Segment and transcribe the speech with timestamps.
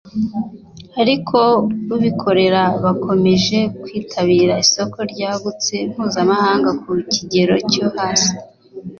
[1.01, 1.37] ariko
[1.95, 8.33] abikorera bakomeje kwitabira isoko ryagutse mpuzamahanga ku kigero cyo hasi